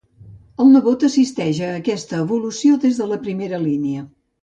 [0.63, 4.09] El nebot assisteix a aquesta evolució des de primera línia.